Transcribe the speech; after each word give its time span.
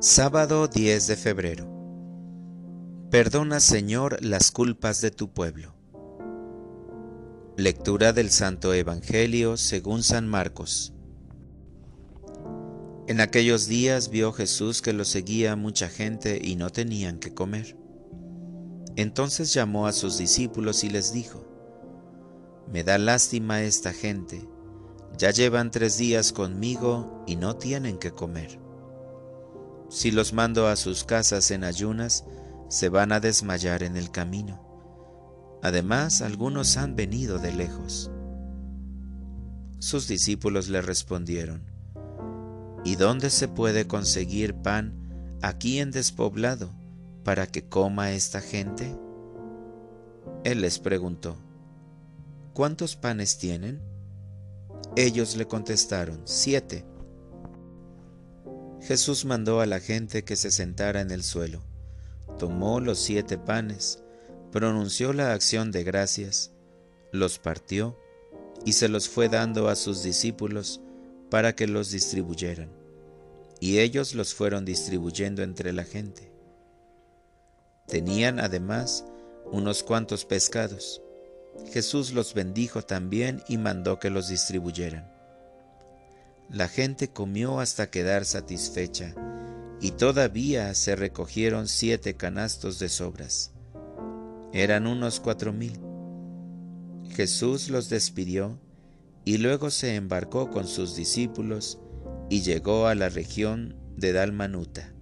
Sábado 0.00 0.68
10 0.68 1.08
de 1.08 1.16
febrero. 1.16 1.68
Perdona, 3.10 3.58
Señor, 3.58 4.24
las 4.24 4.52
culpas 4.52 5.00
de 5.00 5.10
tu 5.10 5.32
pueblo. 5.32 5.74
Lectura 7.56 8.12
del 8.12 8.30
Santo 8.30 8.72
Evangelio 8.72 9.56
según 9.56 10.04
San 10.04 10.28
Marcos. 10.28 10.94
En 13.08 13.20
aquellos 13.20 13.66
días 13.66 14.10
vio 14.10 14.32
Jesús 14.32 14.82
que 14.82 14.92
lo 14.92 15.04
seguía 15.04 15.56
mucha 15.56 15.88
gente 15.88 16.40
y 16.40 16.54
no 16.54 16.70
tenían 16.70 17.18
que 17.18 17.34
comer. 17.34 17.76
Entonces 18.94 19.52
llamó 19.52 19.88
a 19.88 19.92
sus 19.92 20.16
discípulos 20.16 20.84
y 20.84 20.90
les 20.90 21.12
dijo, 21.12 21.44
Me 22.72 22.84
da 22.84 22.98
lástima 22.98 23.62
esta 23.62 23.92
gente, 23.92 24.48
ya 25.16 25.32
llevan 25.32 25.72
tres 25.72 25.98
días 25.98 26.32
conmigo 26.32 27.24
y 27.26 27.34
no 27.34 27.56
tienen 27.56 27.98
que 27.98 28.12
comer. 28.12 28.67
Si 29.88 30.10
los 30.10 30.32
mando 30.32 30.66
a 30.66 30.76
sus 30.76 31.04
casas 31.04 31.50
en 31.50 31.64
ayunas, 31.64 32.24
se 32.68 32.88
van 32.88 33.12
a 33.12 33.20
desmayar 33.20 33.82
en 33.82 33.96
el 33.96 34.10
camino. 34.10 34.62
Además, 35.62 36.20
algunos 36.22 36.76
han 36.76 36.94
venido 36.94 37.38
de 37.38 37.52
lejos. 37.52 38.10
Sus 39.78 40.06
discípulos 40.08 40.68
le 40.68 40.82
respondieron, 40.82 41.62
¿Y 42.84 42.96
dónde 42.96 43.30
se 43.30 43.48
puede 43.48 43.86
conseguir 43.86 44.54
pan 44.54 45.38
aquí 45.42 45.78
en 45.78 45.90
despoblado 45.90 46.70
para 47.24 47.46
que 47.46 47.68
coma 47.68 48.12
esta 48.12 48.40
gente? 48.40 48.96
Él 50.44 50.60
les 50.60 50.78
preguntó, 50.78 51.36
¿cuántos 52.54 52.96
panes 52.96 53.38
tienen? 53.38 53.80
Ellos 54.96 55.36
le 55.36 55.46
contestaron, 55.46 56.22
siete. 56.24 56.84
Jesús 58.88 59.26
mandó 59.26 59.60
a 59.60 59.66
la 59.66 59.80
gente 59.80 60.24
que 60.24 60.34
se 60.34 60.50
sentara 60.50 61.02
en 61.02 61.10
el 61.10 61.22
suelo, 61.22 61.62
tomó 62.38 62.80
los 62.80 62.98
siete 62.98 63.36
panes, 63.36 64.02
pronunció 64.50 65.12
la 65.12 65.34
acción 65.34 65.70
de 65.70 65.84
gracias, 65.84 66.52
los 67.12 67.38
partió 67.38 67.98
y 68.64 68.72
se 68.72 68.88
los 68.88 69.06
fue 69.06 69.28
dando 69.28 69.68
a 69.68 69.76
sus 69.76 70.02
discípulos 70.02 70.80
para 71.28 71.54
que 71.54 71.66
los 71.66 71.90
distribuyeran. 71.90 72.70
Y 73.60 73.80
ellos 73.80 74.14
los 74.14 74.32
fueron 74.32 74.64
distribuyendo 74.64 75.42
entre 75.42 75.74
la 75.74 75.84
gente. 75.84 76.32
Tenían 77.88 78.40
además 78.40 79.04
unos 79.52 79.82
cuantos 79.82 80.24
pescados. 80.24 81.02
Jesús 81.74 82.14
los 82.14 82.32
bendijo 82.32 82.80
también 82.80 83.42
y 83.48 83.58
mandó 83.58 83.98
que 83.98 84.08
los 84.08 84.28
distribuyeran. 84.28 85.17
La 86.50 86.68
gente 86.68 87.08
comió 87.08 87.60
hasta 87.60 87.90
quedar 87.90 88.24
satisfecha, 88.24 89.14
y 89.80 89.92
todavía 89.92 90.74
se 90.74 90.96
recogieron 90.96 91.68
siete 91.68 92.14
canastos 92.14 92.78
de 92.78 92.88
sobras. 92.88 93.52
Eran 94.52 94.86
unos 94.86 95.20
cuatro 95.20 95.52
mil. 95.52 95.78
Jesús 97.10 97.68
los 97.68 97.90
despidió 97.90 98.58
y 99.24 99.38
luego 99.38 99.70
se 99.70 99.94
embarcó 99.94 100.50
con 100.50 100.66
sus 100.66 100.96
discípulos 100.96 101.78
y 102.30 102.40
llegó 102.40 102.86
a 102.86 102.94
la 102.94 103.10
región 103.10 103.76
de 103.96 104.12
Dalmanuta. 104.12 104.94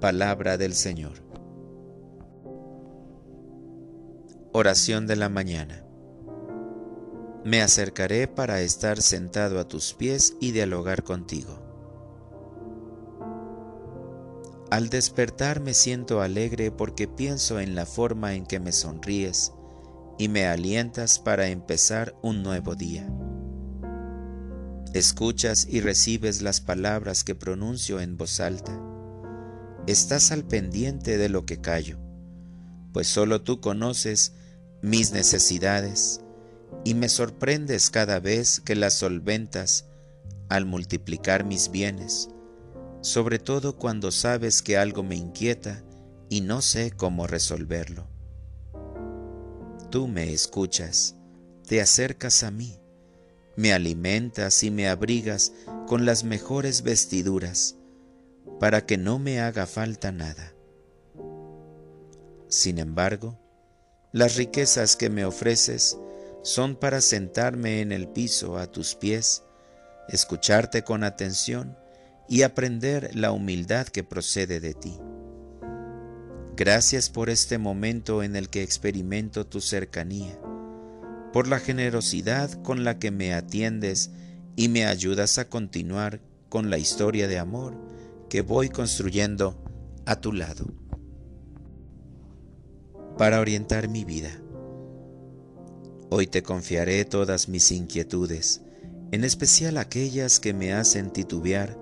Palabra 0.00 0.58
del 0.58 0.74
Señor. 0.74 1.14
Oración 4.52 5.06
de 5.06 5.16
la 5.16 5.28
mañana. 5.28 5.87
Me 7.44 7.62
acercaré 7.62 8.26
para 8.26 8.60
estar 8.62 9.00
sentado 9.00 9.60
a 9.60 9.68
tus 9.68 9.94
pies 9.94 10.34
y 10.40 10.50
dialogar 10.50 11.04
contigo. 11.04 11.62
Al 14.70 14.90
despertar 14.90 15.60
me 15.60 15.72
siento 15.72 16.20
alegre 16.20 16.70
porque 16.70 17.08
pienso 17.08 17.60
en 17.60 17.74
la 17.74 17.86
forma 17.86 18.34
en 18.34 18.44
que 18.44 18.60
me 18.60 18.72
sonríes 18.72 19.52
y 20.18 20.28
me 20.28 20.46
alientas 20.46 21.18
para 21.18 21.48
empezar 21.48 22.14
un 22.22 22.42
nuevo 22.42 22.74
día. 22.74 23.08
Escuchas 24.92 25.66
y 25.70 25.80
recibes 25.80 26.42
las 26.42 26.60
palabras 26.60 27.22
que 27.22 27.34
pronuncio 27.34 28.00
en 28.00 28.16
voz 28.16 28.40
alta. 28.40 28.78
Estás 29.86 30.32
al 30.32 30.44
pendiente 30.44 31.16
de 31.16 31.28
lo 31.28 31.46
que 31.46 31.60
callo, 31.60 31.98
pues 32.92 33.06
solo 33.06 33.42
tú 33.42 33.60
conoces 33.60 34.34
mis 34.82 35.12
necesidades 35.12 36.20
y 36.84 36.94
me 36.94 37.08
sorprendes 37.08 37.90
cada 37.90 38.20
vez 38.20 38.60
que 38.60 38.74
las 38.74 38.94
solventas 38.94 39.86
al 40.48 40.64
multiplicar 40.64 41.44
mis 41.44 41.70
bienes, 41.70 42.30
sobre 43.00 43.38
todo 43.38 43.76
cuando 43.76 44.10
sabes 44.10 44.62
que 44.62 44.76
algo 44.76 45.02
me 45.02 45.14
inquieta 45.16 45.82
y 46.28 46.40
no 46.40 46.62
sé 46.62 46.90
cómo 46.90 47.26
resolverlo. 47.26 48.06
Tú 49.90 50.08
me 50.08 50.32
escuchas, 50.32 51.16
te 51.66 51.80
acercas 51.80 52.42
a 52.42 52.50
mí, 52.50 52.78
me 53.56 53.72
alimentas 53.72 54.62
y 54.62 54.70
me 54.70 54.88
abrigas 54.88 55.52
con 55.86 56.04
las 56.04 56.24
mejores 56.24 56.82
vestiduras, 56.82 57.76
para 58.60 58.84
que 58.84 58.98
no 58.98 59.18
me 59.18 59.40
haga 59.40 59.66
falta 59.66 60.12
nada. 60.12 60.54
Sin 62.48 62.78
embargo, 62.78 63.38
las 64.12 64.36
riquezas 64.36 64.96
que 64.96 65.10
me 65.10 65.24
ofreces 65.24 65.98
son 66.48 66.76
para 66.76 67.02
sentarme 67.02 67.82
en 67.82 67.92
el 67.92 68.08
piso 68.08 68.56
a 68.56 68.66
tus 68.68 68.94
pies, 68.94 69.44
escucharte 70.08 70.82
con 70.82 71.04
atención 71.04 71.76
y 72.26 72.40
aprender 72.40 73.10
la 73.14 73.32
humildad 73.32 73.86
que 73.86 74.02
procede 74.02 74.58
de 74.58 74.72
ti. 74.72 74.98
Gracias 76.56 77.10
por 77.10 77.28
este 77.28 77.58
momento 77.58 78.22
en 78.22 78.34
el 78.34 78.48
que 78.48 78.62
experimento 78.62 79.46
tu 79.46 79.60
cercanía, 79.60 80.40
por 81.34 81.48
la 81.48 81.60
generosidad 81.60 82.50
con 82.62 82.82
la 82.82 82.98
que 82.98 83.10
me 83.10 83.34
atiendes 83.34 84.10
y 84.56 84.70
me 84.70 84.86
ayudas 84.86 85.36
a 85.36 85.50
continuar 85.50 86.22
con 86.48 86.70
la 86.70 86.78
historia 86.78 87.28
de 87.28 87.38
amor 87.38 87.76
que 88.30 88.40
voy 88.40 88.70
construyendo 88.70 89.62
a 90.06 90.16
tu 90.16 90.32
lado. 90.32 90.66
Para 93.18 93.38
orientar 93.40 93.88
mi 93.88 94.06
vida 94.06 94.40
Hoy 96.10 96.26
te 96.26 96.42
confiaré 96.42 97.04
todas 97.04 97.50
mis 97.50 97.70
inquietudes, 97.70 98.62
en 99.12 99.24
especial 99.24 99.76
aquellas 99.76 100.40
que 100.40 100.54
me 100.54 100.72
hacen 100.72 101.12
titubear, 101.12 101.78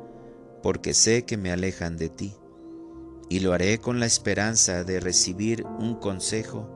porque 0.65 0.95
sé 0.95 1.25
que 1.25 1.37
me 1.37 1.53
alejan 1.53 1.97
de 1.97 2.09
ti, 2.09 2.35
y 3.29 3.39
lo 3.39 3.53
haré 3.53 3.79
con 3.79 4.01
la 4.01 4.07
esperanza 4.07 4.83
de 4.83 4.99
recibir 4.99 5.65
un 5.65 5.95
consejo 5.95 6.69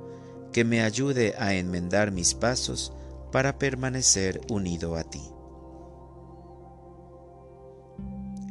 que 0.53 0.65
me 0.65 0.83
ayude 0.83 1.35
a 1.39 1.55
enmendar 1.55 2.13
mis 2.13 2.35
pasos 2.35 2.93
para 3.33 3.59
permanecer 3.59 4.41
unido 4.49 4.95
a 4.95 5.03
ti. 5.03 5.23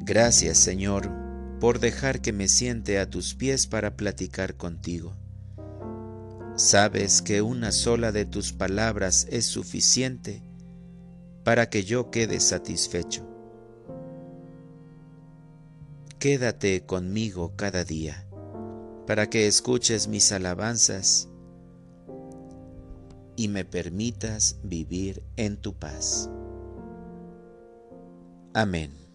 Gracias, 0.02 0.58
Señor, 0.58 1.10
por 1.62 1.80
dejar 1.80 2.20
que 2.20 2.34
me 2.34 2.50
siente 2.50 3.00
a 3.00 3.10
tus 3.10 3.34
pies 3.34 3.66
para 3.66 3.96
platicar 3.96 4.56
contigo. 4.56 5.16
Sabes 6.60 7.22
que 7.22 7.42
una 7.42 7.72
sola 7.72 8.12
de 8.12 8.26
tus 8.26 8.52
palabras 8.52 9.26
es 9.32 9.46
suficiente 9.46 10.44
para 11.46 11.70
que 11.70 11.86
yo 11.86 12.12
quede 12.12 12.42
satisfecho. 12.42 13.26
Quédate 16.20 16.86
conmigo 16.86 17.54
cada 17.56 17.86
día, 17.86 18.28
para 19.08 19.30
que 19.30 19.48
escuches 19.48 20.10
mis 20.10 20.34
alabanzas 20.34 21.30
y 23.38 23.48
me 23.48 23.64
permitas 23.64 24.58
vivir 24.62 25.24
en 25.38 25.56
tu 25.56 25.74
paz. 25.74 26.30
Amén. 28.54 29.09